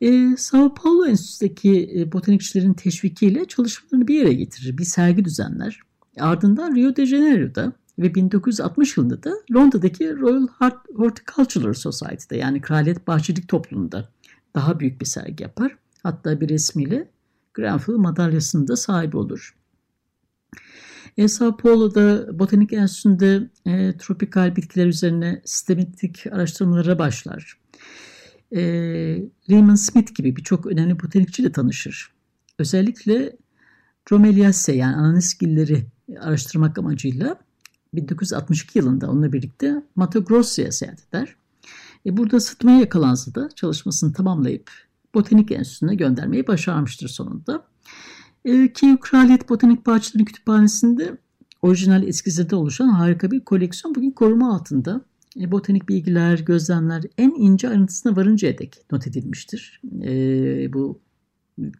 E, 0.00 0.36
Sao 0.36 0.74
Paulo 0.74 1.06
Enstitüsü'ndeki 1.06 1.90
e, 1.96 2.12
botanikçilerin 2.12 2.74
teşvikiyle 2.74 3.44
çalışmalarını 3.44 4.08
bir 4.08 4.14
yere 4.14 4.32
getirir, 4.32 4.78
bir 4.78 4.84
sergi 4.84 5.24
düzenler. 5.24 5.80
Ardından 6.20 6.76
Rio 6.76 6.96
de 6.96 7.06
Janeiro'da 7.06 7.72
ve 7.98 8.14
1960 8.14 8.96
yılında 8.96 9.22
da 9.22 9.32
Londra'daki 9.54 10.16
Royal 10.16 10.46
Horticultural 10.96 11.72
Society'de 11.72 12.36
yani 12.36 12.60
Kraliyet 12.60 13.06
Bahçecilik 13.06 13.48
Topluluğu'nda 13.48 14.08
daha 14.54 14.80
büyük 14.80 15.00
bir 15.00 15.06
sergi 15.06 15.42
yapar. 15.42 15.76
Hatta 16.02 16.40
bir 16.40 16.48
resmiyle 16.48 17.08
Grenfell 17.54 17.94
madalyasının 17.94 18.68
da 18.68 18.76
sahibi 18.76 19.16
olur. 19.16 19.54
E, 21.16 21.28
Sao 21.28 21.56
Paulo'da 21.56 22.38
Botanik 22.38 22.72
Enstitüsü'nde 22.72 23.50
e, 23.66 23.96
tropikal 23.96 24.56
bitkiler 24.56 24.86
üzerine 24.86 25.42
sistematik 25.44 26.26
araştırmalara 26.26 26.98
başlar. 26.98 27.58
E, 28.52 28.60
Raymond 29.50 29.76
Smith 29.76 30.14
gibi 30.14 30.36
birçok 30.36 30.66
önemli 30.66 31.02
botanikçiyle 31.02 31.52
tanışır. 31.52 32.12
Özellikle 32.58 33.36
Bromeliaceae 34.10 34.76
yani 34.78 34.96
ananiskilleri 34.96 35.86
araştırmak 36.20 36.78
amacıyla 36.78 37.40
1962 37.94 38.78
yılında 38.78 39.10
onunla 39.10 39.32
birlikte 39.32 39.82
Mato 39.96 40.24
Grosso'ya 40.24 40.72
seyahat 40.72 41.08
eder. 41.08 41.36
E, 42.06 42.16
burada 42.16 42.40
sıtmaya 42.40 42.80
yakalansa 42.80 43.34
da 43.34 43.48
çalışmasını 43.54 44.12
tamamlayıp 44.12 44.70
Botanik 45.14 45.52
Enstitüsü'ne 45.52 45.94
göndermeyi 45.94 46.46
başarmıştır 46.46 47.08
sonunda. 47.08 47.66
E, 48.44 48.72
Kiev 48.72 48.96
Kraliyet 48.96 49.48
Botanik 49.48 49.86
Bahçeleri 49.86 50.24
Kütüphanesi'nde 50.24 51.18
orijinal 51.62 52.08
eskizlerde 52.08 52.56
oluşan 52.56 52.88
harika 52.88 53.30
bir 53.30 53.40
koleksiyon 53.40 53.94
bugün 53.94 54.10
koruma 54.10 54.54
altında. 54.54 55.04
E, 55.40 55.52
botanik 55.52 55.88
bilgiler, 55.88 56.38
gözlemler 56.38 57.02
en 57.18 57.34
ince 57.38 57.68
ayrıntısına 57.68 58.16
varıncaya 58.16 58.58
dek 58.58 58.82
not 58.92 59.06
edilmiştir. 59.06 59.80
E, 60.02 60.72
bu 60.72 61.00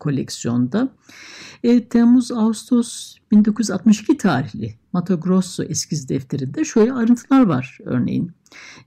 koleksiyonda. 0.01 0.93
E, 1.63 1.89
Temmuz-Ağustos 1.89 3.17
1962 3.31 4.17
tarihli 4.17 4.75
Mato 4.93 5.21
Grosso 5.21 5.63
eskiz 5.63 6.09
defterinde 6.09 6.65
şöyle 6.65 6.93
ayrıntılar 6.93 7.47
var 7.47 7.79
örneğin. 7.85 8.33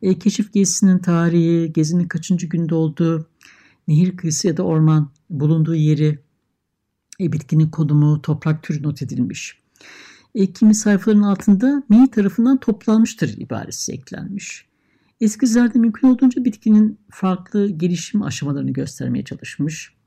E, 0.01 0.19
keşif 0.19 0.53
gezisinin 0.53 0.99
tarihi, 0.99 1.73
gezinin 1.73 2.07
kaçıncı 2.07 2.47
günde 2.47 2.75
olduğu, 2.75 3.29
nehir 3.87 4.17
kıyısı 4.17 4.47
ya 4.47 4.57
da 4.57 4.63
orman 4.63 5.11
bulunduğu 5.29 5.75
yeri, 5.75 6.19
e, 7.21 7.31
bitkinin 7.31 7.69
konumu, 7.69 8.21
toprak 8.21 8.63
türü 8.63 8.83
not 8.83 9.01
edilmiş. 9.01 9.59
E, 10.37 10.53
kimi 10.53 10.75
sayfaların 10.75 11.21
altında 11.21 11.83
mi 11.89 12.11
tarafından 12.11 12.57
toplanmıştır 12.57 13.37
ibaresi 13.37 13.91
eklenmiş. 13.91 14.65
Eskizlerde 15.21 15.79
mümkün 15.79 16.07
olduğunca 16.07 16.45
bitkinin 16.45 16.99
farklı 17.09 17.69
gelişim 17.69 18.21
aşamalarını 18.21 18.71
göstermeye 18.71 19.23
çalışmış 19.25 19.97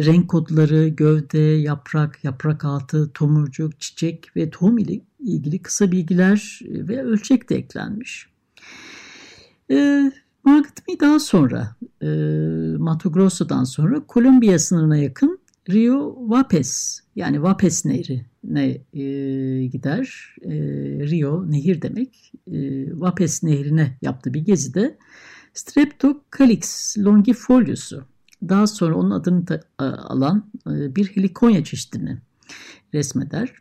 renk 0.00 0.28
kodları, 0.28 0.88
gövde, 0.88 1.38
yaprak, 1.38 2.24
yaprak 2.24 2.64
altı, 2.64 3.10
tomurcuk, 3.14 3.80
çiçek 3.80 4.36
ve 4.36 4.50
tohum 4.50 4.78
ile 4.78 5.00
ilgili 5.20 5.62
kısa 5.62 5.92
bilgiler 5.92 6.60
ve 6.62 7.02
ölçek 7.02 7.50
de 7.50 7.56
eklenmiş. 7.56 8.28
E, 9.70 10.12
Margaret 10.44 10.88
Mee 10.88 11.00
daha 11.00 11.18
sonra 11.18 11.76
e, 12.02 12.06
Mato 12.78 13.12
Grosso'dan 13.12 13.64
sonra 13.64 14.06
Kolombiya 14.06 14.58
sınırına 14.58 14.96
yakın 14.96 15.41
Rio 15.70 16.16
Vapes 16.30 17.00
yani 17.16 17.42
Vapes 17.42 17.84
Nehri 17.84 18.26
ne 18.44 18.66
e, 18.92 19.06
gider. 19.66 20.36
E, 20.42 20.50
Rio 21.10 21.50
nehir 21.50 21.82
demek. 21.82 22.32
E, 22.52 22.86
Vapes 23.00 23.42
Nehri'ne 23.42 23.98
yaptığı 24.02 24.34
bir 24.34 24.40
gezide 24.40 24.98
Streptocalyx 25.54 26.98
longifolius'u 26.98 28.06
daha 28.48 28.66
sonra 28.66 28.94
onun 28.94 29.10
adını 29.10 29.48
da, 29.48 29.60
alan 29.78 30.50
e, 30.66 30.96
bir 30.96 31.06
helikonya 31.06 31.64
çeşidini 31.64 32.18
resmeder. 32.94 33.52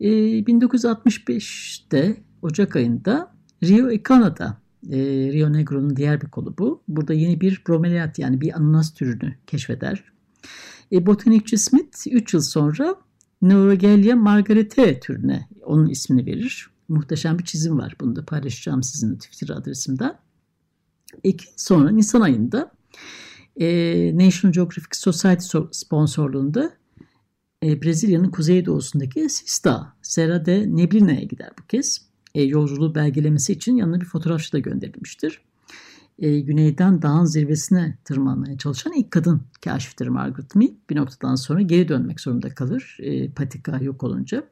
1965'te 0.00 1.98
e, 1.98 2.16
Ocak 2.42 2.76
ayında 2.76 3.34
Rio 3.62 3.90
Ekana'da 3.90 4.58
e, 4.90 4.98
Rio 5.32 5.52
Negro'nun 5.52 5.96
diğer 5.96 6.20
bir 6.20 6.26
kolu 6.26 6.58
bu. 6.58 6.82
Burada 6.88 7.14
yeni 7.14 7.40
bir 7.40 7.62
bromeliad 7.68 8.18
yani 8.18 8.40
bir 8.40 8.56
ananas 8.56 8.94
türünü 8.94 9.34
keşfeder. 9.46 10.04
E, 10.92 11.06
botanikçi 11.06 11.58
Smith 11.58 12.06
3 12.10 12.34
yıl 12.34 12.40
sonra 12.40 12.94
Neurogelia 13.42 14.16
margarete 14.16 15.00
türüne 15.00 15.48
onun 15.62 15.88
ismini 15.88 16.26
verir. 16.26 16.70
Muhteşem 16.88 17.38
bir 17.38 17.44
çizim 17.44 17.78
var. 17.78 17.96
Bunu 18.00 18.16
da 18.16 18.24
paylaşacağım 18.24 18.82
sizinle 18.82 19.18
Twitter 19.18 19.54
adresimden. 19.54 20.18
İki 21.22 21.46
sonra 21.56 21.90
Nisan 21.90 22.20
ayında 22.20 22.72
e, 23.56 23.66
National 24.16 24.52
Geographic 24.52 24.88
Society 24.92 25.58
sponsorluğunda 25.72 26.72
e, 27.62 27.82
Brezilya'nın 27.82 28.30
kuzeydoğusundaki 28.30 29.28
Sista, 29.28 29.96
Serra 30.02 30.46
de 30.46 30.76
Neblina'ya 30.76 31.22
gider 31.22 31.50
bu 31.58 31.66
kez. 31.66 32.08
E, 32.34 32.42
yolculuğu 32.42 32.94
belgelemesi 32.94 33.52
için 33.52 33.76
yanına 33.76 34.00
bir 34.00 34.06
fotoğrafçı 34.06 34.52
da 34.52 34.58
gönderilmiştir. 34.58 35.40
E, 36.18 36.40
güneyden 36.40 37.02
dağın 37.02 37.24
zirvesine 37.24 37.98
tırmanmaya 38.04 38.58
çalışan 38.58 38.92
ilk 38.92 39.10
kadın 39.10 39.42
kaşiftir 39.64 40.06
Margaret 40.06 40.54
Mee. 40.54 40.74
Bir 40.90 40.96
noktadan 40.96 41.34
sonra 41.34 41.60
geri 41.60 41.88
dönmek 41.88 42.20
zorunda 42.20 42.54
kalır 42.54 42.96
e, 43.00 43.30
patika 43.30 43.78
yok 43.78 44.02
olunca. 44.02 44.44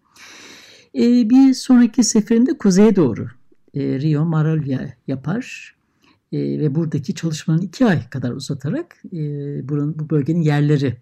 E, 0.95 1.31
bir 1.31 1.55
sonraki 1.55 2.05
seferinde 2.05 2.59
kuzeye 2.59 2.97
doğru 2.97 3.27
e, 3.75 4.01
Rio 4.01 4.25
Maravilha 4.25 4.89
yapar 5.07 5.77
e, 6.33 6.39
ve 6.39 6.75
buradaki 6.75 7.15
çalışmanın 7.15 7.63
iki 7.63 7.87
ay 7.87 8.09
kadar 8.11 8.31
uzatarak 8.31 8.97
e, 9.13 9.19
buranın, 9.69 9.99
bu 9.99 10.11
bölgenin 10.11 10.43
yerleri 10.43 10.97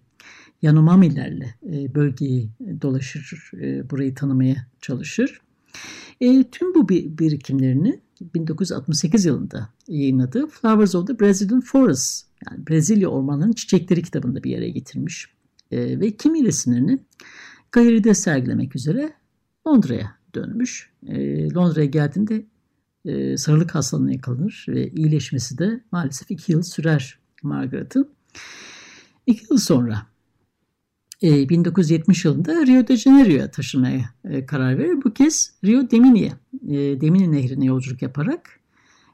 Yanomamilerle 0.61 1.55
e, 1.65 1.95
bölgeyi 1.95 2.49
dolaşır, 2.81 3.51
e, 3.61 3.89
burayı 3.89 4.15
tanımaya 4.15 4.67
çalışır. 4.81 5.41
E, 6.21 6.43
tüm 6.43 6.75
bu 6.75 6.89
birikimlerini 6.89 7.99
1968 8.35 9.25
yılında 9.25 9.69
yayınladığı 9.87 10.47
Flowers 10.47 10.95
of 10.95 11.07
the 11.07 11.19
Brazilian 11.19 11.61
Forest 11.61 12.25
yani 12.49 12.67
Brezilya 12.67 13.09
ormanlarının 13.09 13.53
çiçekleri 13.53 14.01
kitabında 14.01 14.43
bir 14.43 14.51
yere 14.51 14.69
getirmiş. 14.69 15.27
E, 15.71 15.99
ve 15.99 16.11
kimi 16.11 16.45
resimlerini 16.45 16.99
galeride 17.71 18.13
sergilemek 18.13 18.75
üzere 18.75 19.13
Londra'ya 19.67 20.15
dönmüş. 20.35 20.91
E, 21.07 21.49
Londra'ya 21.53 21.85
geldiğinde 21.85 22.45
e, 23.05 23.37
sarılık 23.37 23.75
hastalığına 23.75 24.11
yakalanır 24.11 24.65
ve 24.69 24.91
iyileşmesi 24.91 25.57
de 25.57 25.81
maalesef 25.91 26.31
iki 26.31 26.51
yıl 26.51 26.61
sürer 26.61 27.19
Margaret'ın. 27.43 28.09
İki 29.27 29.45
yıl 29.51 29.57
sonra 29.57 30.07
e, 31.23 31.49
1970 31.49 32.25
yılında 32.25 32.53
Rio 32.53 32.87
de 32.87 32.97
Janeiro'ya 32.97 33.51
taşınmaya 33.51 34.09
e, 34.23 34.45
karar 34.45 34.77
verir. 34.77 35.03
Bu 35.03 35.13
kez 35.13 35.53
Rio 35.65 35.91
Demini'ye, 35.91 36.31
e, 36.73 37.01
Demini 37.01 37.31
Nehri'ne 37.31 37.65
yolculuk 37.65 38.01
yaparak 38.01 38.59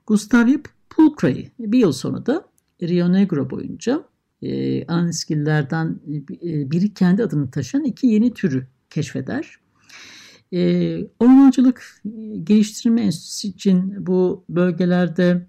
Gustavio 0.08 0.58
Pulcra'yı 0.90 1.52
bir 1.60 1.80
yıl 1.80 1.92
sonra 1.92 2.26
da 2.26 2.46
Rio 2.82 3.14
Negro 3.14 3.50
boyunca 3.50 4.04
e, 4.42 4.86
Anaskillerden 4.86 6.00
e, 6.44 6.72
biri 6.72 6.94
kendi 6.94 7.24
adını 7.24 7.52
taşıyan 7.52 7.84
iki 7.84 8.08
yeni 8.08 8.34
türü 8.34 8.68
keşfeder. 8.90 9.60
E, 10.54 10.98
Ormancılık 11.20 12.02
Geliştirme 12.44 13.02
Enstitüsü 13.02 13.48
için 13.48 14.08
bu 14.08 14.46
bölgelerde 14.50 15.48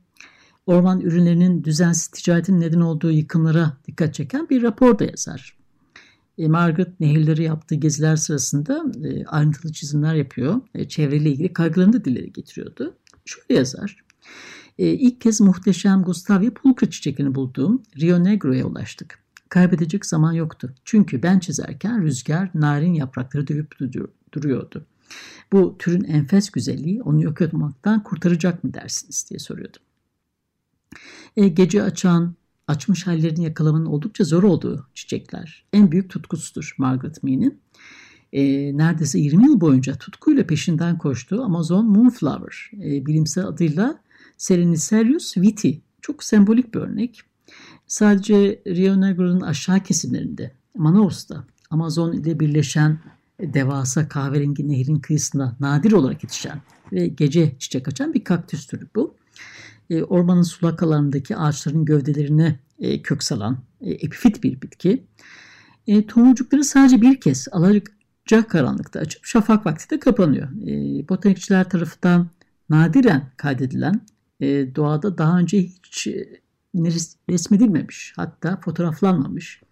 orman 0.66 1.01
ürünlerinin 1.01 1.64
düzensiz 1.64 2.09
ticaretin 2.09 2.61
neden 2.61 2.81
olduğu 2.81 3.11
yıkımlara 3.11 3.77
dikkat 3.87 4.14
çeken 4.14 4.49
bir 4.49 4.62
rapor 4.62 4.99
da 4.99 5.05
yazar. 5.05 5.58
E, 6.38 6.48
Margaret 6.48 7.01
nehirleri 7.01 7.42
yaptığı 7.42 7.74
geziler 7.74 8.16
sırasında 8.16 8.85
e, 9.05 9.24
ayrıntılı 9.24 9.72
çizimler 9.72 10.14
yapıyor. 10.14 10.61
E, 10.74 10.88
çevreyle 10.88 11.31
ilgili 11.31 11.53
kaygılarını 11.53 11.92
da 11.92 12.05
dillere 12.05 12.27
getiriyordu. 12.27 12.96
Şöyle 13.24 13.55
yazar. 13.55 14.05
E, 14.79 14.87
ilk 14.87 15.20
kez 15.20 15.40
muhteşem 15.40 16.03
Gustavia 16.03 16.51
pulcra 16.51 16.90
çiçeğini 16.90 17.35
bulduğum 17.35 17.83
Rio 18.01 18.24
Negro'ya 18.24 18.66
ulaştık. 18.66 19.18
Kaybedecek 19.48 20.07
zaman 20.07 20.33
yoktu. 20.33 20.74
Çünkü 20.85 21.22
ben 21.22 21.38
çizerken 21.38 22.03
rüzgar 22.03 22.51
narin 22.55 22.94
yaprakları 22.94 23.48
dövüp 23.48 23.74
duruyordu. 24.33 24.87
Bu 25.53 25.77
türün 25.79 26.05
enfes 26.05 26.51
güzelliği 26.51 27.03
onu 27.03 27.22
yok 27.22 27.40
etmekten 27.40 28.03
kurtaracak 28.03 28.64
mı 28.64 28.74
dersiniz 28.74 29.27
diye 29.31 29.38
soruyordu. 29.38 29.79
E, 31.37 31.48
gece 31.48 31.83
açan, 31.83 32.35
açmış 32.68 33.07
hallerini 33.07 33.44
yakalamanın 33.44 33.87
oldukça 33.87 34.24
zor 34.24 34.42
olduğu 34.42 34.87
çiçekler 34.94 35.64
en 35.72 35.92
büyük 35.92 36.11
tutkusudur 36.11 36.74
Margaret 36.78 37.22
Mee'nin. 37.22 37.61
E, 38.33 38.42
neredeyse 38.76 39.18
20 39.18 39.46
yıl 39.46 39.61
boyunca 39.61 39.94
tutkuyla 39.94 40.46
peşinden 40.46 40.98
koştuğu 40.98 41.42
Amazon 41.42 41.87
Moonflower 41.87 42.70
e, 42.72 43.07
bilimsel 43.07 43.46
adıyla 43.46 44.00
Serenicerius 44.37 45.37
viti 45.37 45.81
çok 46.02 46.24
sembolik 46.24 46.74
bir 46.74 46.81
örnek. 46.81 47.20
Sadece 47.87 48.62
Rio 48.66 49.00
Negro'nun 49.00 49.40
aşağı 49.40 49.81
kesimlerinde 49.81 50.52
Manaus'ta 50.76 51.44
Amazon 51.70 52.12
ile 52.12 52.40
birleşen 52.40 52.98
devasa 53.40 54.09
kahverengi 54.09 54.68
nehrin 54.68 54.98
kıyısında 54.98 55.57
nadir 55.61 55.92
olarak 55.92 56.22
yetişen 56.22 56.62
ve 56.92 57.07
gece 57.07 57.59
çiçek 57.59 57.88
açan 57.88 58.14
bir 58.14 58.24
kaktüs 58.24 58.66
türü 58.66 58.88
bu. 58.94 59.14
E, 59.90 60.03
ormanın 60.03 60.42
sulak 60.42 60.83
alanındaki 60.83 61.37
ağaçların 61.37 61.85
gövdelerine 61.85 62.59
e, 62.79 63.03
kök 63.03 63.22
salan 63.22 63.59
e, 63.81 63.90
epifit 63.90 64.42
bir 64.42 64.62
bitki. 64.62 65.07
E, 65.87 66.07
tomurcukları 66.07 66.64
sadece 66.64 67.01
bir 67.01 67.20
kez 67.20 67.48
alacak 67.53 68.51
karanlıkta 68.51 69.01
açıp 69.01 69.24
şafak 69.24 69.66
vakti 69.66 69.90
de 69.90 70.01
kapanıyor. 70.01 70.48
E, 70.66 71.09
botanikçiler 71.09 71.70
tarafından 71.70 72.31
nadiren 72.70 73.31
kaydedilen 73.37 74.01
doğada 74.77 75.18
daha 75.18 75.38
önce 75.38 75.59
hiç 75.59 76.07
e, 76.07 76.40
resmedilmemiş 77.31 78.12
hatta 78.16 78.61
fotoğraflanmamış. 78.61 79.62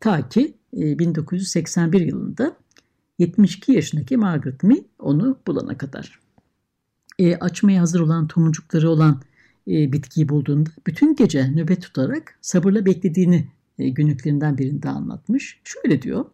Ta 0.00 0.28
ki 0.28 0.54
e, 0.76 0.98
1981 0.98 2.00
yılında 2.00 2.56
72 3.18 3.72
yaşındaki 3.72 4.16
Margaret 4.16 4.62
Mee 4.62 4.84
onu 4.98 5.38
bulana 5.46 5.78
kadar. 5.78 6.20
E, 7.18 7.36
açmaya 7.36 7.80
hazır 7.80 8.00
olan 8.00 8.26
tomurcukları 8.26 8.90
olan 8.90 9.22
e, 9.68 9.92
bitkiyi 9.92 10.28
bulduğunda 10.28 10.70
bütün 10.86 11.16
gece 11.16 11.50
nöbet 11.50 11.82
tutarak 11.82 12.38
sabırla 12.40 12.86
beklediğini 12.86 13.48
e, 13.78 13.88
günlüklerinden 13.88 14.58
birinde 14.58 14.88
anlatmış. 14.88 15.60
Şöyle 15.64 16.02
diyor. 16.02 16.24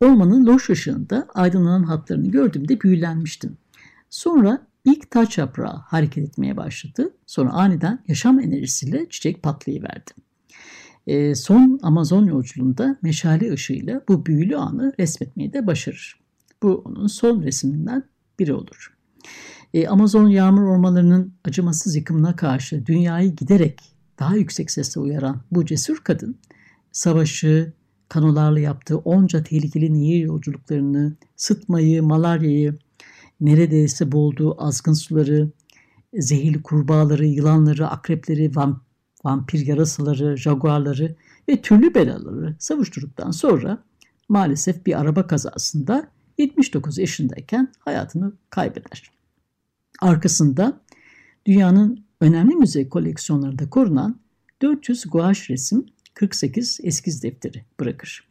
Ormanın 0.00 0.46
loş 0.46 0.70
ışığında 0.70 1.28
aydınlanan 1.34 1.82
hatlarını 1.82 2.30
gördüğümde 2.30 2.80
büyülenmiştim. 2.80 3.56
Sonra 4.10 4.66
ilk 4.84 5.10
taç 5.10 5.38
yaprağı 5.38 5.76
hareket 5.76 6.28
etmeye 6.28 6.56
başladı. 6.56 7.14
Sonra 7.26 7.50
aniden 7.50 8.04
yaşam 8.08 8.40
enerjisiyle 8.40 9.08
çiçek 9.10 9.42
patlayıverdi. 9.42 10.10
E, 11.06 11.34
son 11.34 11.80
Amazon 11.82 12.24
yolculuğunda 12.24 12.96
meşale 13.02 13.52
ışığıyla 13.52 14.02
bu 14.08 14.26
büyülü 14.26 14.56
anı 14.56 14.92
resmetmeyi 14.98 15.52
de 15.52 15.66
başarır. 15.66 16.20
Bu 16.62 16.82
onun 16.84 17.06
son 17.06 17.42
resminden 17.42 18.04
biri 18.38 18.54
olur. 18.54 18.96
E, 19.74 19.88
Amazon 19.88 20.28
yağmur 20.28 20.62
ormanlarının 20.62 21.34
acımasız 21.44 21.96
yıkımına 21.96 22.36
karşı 22.36 22.86
dünyayı 22.86 23.36
giderek 23.36 23.80
daha 24.18 24.36
yüksek 24.36 24.70
sesle 24.70 25.00
uyaran 25.00 25.40
bu 25.50 25.66
cesur 25.66 25.98
kadın, 26.04 26.36
savaşı, 26.92 27.72
kanolarla 28.08 28.60
yaptığı 28.60 28.98
onca 28.98 29.42
tehlikeli 29.42 29.94
nehir 29.94 30.24
yolculuklarını, 30.24 31.16
sıtmayı, 31.36 32.02
malaryayı, 32.02 32.78
neredeyse 33.40 34.12
boğulduğu 34.12 34.62
azgın 34.62 34.92
suları, 34.92 35.50
zehirli 36.14 36.62
kurbağaları, 36.62 37.26
yılanları, 37.26 37.88
akrepleri, 37.88 38.52
vampir 39.24 39.66
yarasaları, 39.66 40.36
jaguarları 40.36 41.16
ve 41.48 41.62
türlü 41.62 41.94
belaları 41.94 42.56
savuşturduktan 42.58 43.30
sonra 43.30 43.82
maalesef 44.28 44.86
bir 44.86 45.00
araba 45.00 45.26
kazasında 45.26 46.08
79 46.38 46.98
yaşındayken 46.98 47.72
hayatını 47.78 48.32
kaybeder. 48.50 49.17
Arkasında 49.98 50.80
dünyanın 51.46 52.04
önemli 52.20 52.54
müze 52.56 52.88
koleksiyonlarında 52.88 53.70
korunan 53.70 54.20
400 54.62 55.04
guaj 55.10 55.50
resim, 55.50 55.86
48 56.14 56.80
eskiz 56.82 57.22
defteri 57.22 57.64
bırakır. 57.80 58.28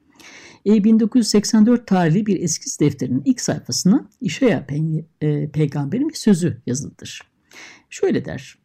E, 0.66 0.84
1984 0.84 1.88
tarihli 1.88 2.26
bir 2.26 2.42
eskiz 2.42 2.80
defterinin 2.80 3.22
ilk 3.26 3.42
sayfasına 3.42 4.10
İşaya 4.22 4.66
pe 4.66 4.76
e, 5.22 5.52
peygamberin 5.52 6.10
bir 6.10 6.16
sözü 6.16 6.62
yazılıdır. 6.66 7.22
Şöyle 7.90 8.26
der. 8.26 8.58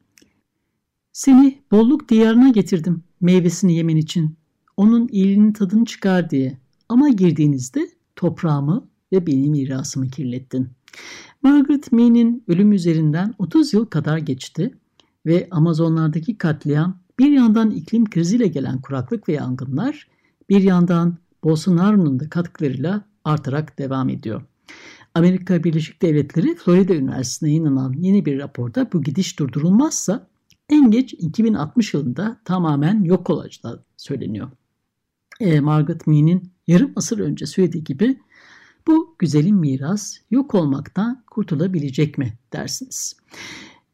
Seni 1.13 1.63
bolluk 1.71 2.09
diyarına 2.09 2.49
getirdim 2.49 3.03
meyvesini 3.21 3.75
yemen 3.75 3.97
için. 3.97 4.37
Onun 4.77 5.09
iyiliğinin 5.09 5.53
tadını 5.53 5.85
çıkar 5.85 6.31
diye. 6.31 6.59
Ama 6.89 7.09
girdiğinizde 7.09 7.89
toprağımı 8.17 8.89
ve 9.13 9.27
benim 9.27 9.51
mirasımı 9.51 10.09
kirlettin. 10.09 10.69
Margaret 11.43 11.93
Mee'nin 11.93 12.45
ölüm 12.49 12.73
üzerinden 12.73 13.35
30 13.39 13.75
yıl 13.75 13.87
kadar 13.87 14.19
geçti 14.19 14.75
ve 15.27 15.49
Amazonlardaki 15.51 16.39
katliam 16.39 17.01
bir 17.19 17.31
yandan 17.31 17.71
iklim 17.71 18.11
kriziyle 18.11 18.47
gelen 18.47 18.81
kuraklık 18.81 19.29
ve 19.29 19.33
yangınlar, 19.33 20.09
bir 20.49 20.63
yandan 20.63 21.17
Bolsonaro'nun 21.45 22.21
da 22.21 22.29
katkılarıyla 22.29 23.05
artarak 23.25 23.79
devam 23.79 24.09
ediyor. 24.09 24.43
Amerika 25.15 25.65
Birleşik 25.65 26.03
Devletleri 26.03 26.55
Florida 26.55 26.95
Üniversitesi'ne 26.95 27.49
yayınlanan 27.49 27.93
yeni 27.93 28.25
bir 28.25 28.39
raporda 28.39 28.93
bu 28.93 29.03
gidiş 29.03 29.39
durdurulmazsa 29.39 30.29
en 30.69 30.91
geç 30.91 31.13
2060 31.13 31.95
yılında 31.95 32.41
tamamen 32.45 33.05
yok 33.05 33.31
olacağı 33.31 33.85
söyleniyor. 33.97 34.51
E, 35.41 35.61
Margaret 35.61 36.07
Mee'nin 36.07 36.53
yarım 36.67 36.93
asır 36.97 37.19
önce 37.19 37.47
söylediği 37.47 37.85
gibi 37.85 38.19
bu 38.87 39.17
güzelim 39.19 39.57
miras 39.57 40.17
yok 40.31 40.55
olmaktan 40.55 41.25
kurtulabilecek 41.31 42.19
mi 42.19 42.33
dersiniz? 42.53 43.17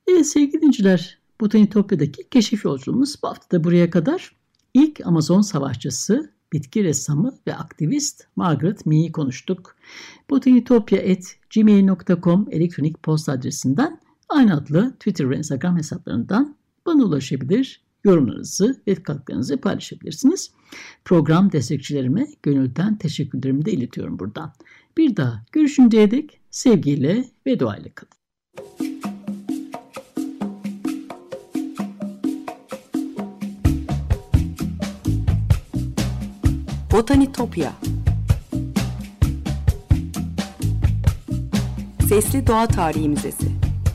E, 0.06 0.24
sevgili 0.24 0.62
dinciler, 0.62 1.18
Botanitopya'daki 1.40 2.28
keşif 2.28 2.64
yolculuğumuz 2.64 3.22
bu 3.22 3.28
hafta 3.28 3.58
da 3.58 3.64
buraya 3.64 3.90
kadar. 3.90 4.32
İlk 4.74 5.06
Amazon 5.06 5.40
savaşçısı, 5.40 6.32
bitki 6.52 6.84
ressamı 6.84 7.38
ve 7.46 7.56
aktivist 7.56 8.26
Margaret 8.36 8.86
Mee'yi 8.86 9.12
konuştuk. 9.12 9.76
botanitopya.gmail.com 10.30 12.46
elektronik 12.50 13.02
posta 13.02 13.32
adresinden 13.32 14.00
aynı 14.28 14.54
adlı 14.54 14.92
Twitter 14.92 15.30
ve 15.30 15.36
Instagram 15.36 15.76
hesaplarından 15.76 16.56
bana 16.86 17.04
ulaşabilir, 17.04 17.87
yorumlarınızı 18.10 18.82
ve 18.86 18.94
katkılarınızı 18.94 19.60
paylaşabilirsiniz. 19.60 20.50
Program 21.04 21.52
destekçilerime 21.52 22.26
gönülden 22.42 22.96
teşekkürlerimi 22.98 23.64
de 23.64 23.72
iletiyorum 23.72 24.18
buradan. 24.18 24.52
Bir 24.96 25.16
daha 25.16 25.44
görüşünceye 25.52 26.10
dek 26.10 26.40
sevgiyle 26.50 27.24
ve 27.46 27.60
duayla 27.60 27.90
kalın. 27.94 28.18
Botanitopya 36.92 37.72
Sesli 42.08 42.46
Doğa 42.46 42.66
Tarihi 42.66 43.08
Müzesi 43.08 43.48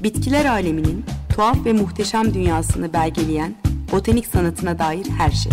Bitkiler 0.04 0.45
aleminin 0.45 1.04
tuhaf 1.36 1.65
ve 1.65 1.73
muhteşem 1.73 2.34
dünyasını 2.34 2.93
belgeleyen 2.93 3.62
botanik 3.93 4.25
sanatına 4.27 4.79
dair 4.79 5.06
her 5.17 5.32
şey. 5.32 5.51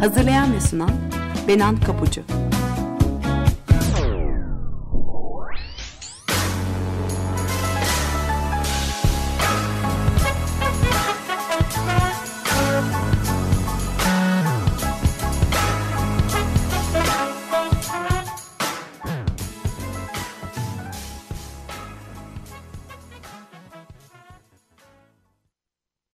Hazırlayan 0.00 0.54
ve 0.54 0.60
sunan 0.60 0.90
Benan 1.48 1.76
Kapucu 1.80 2.22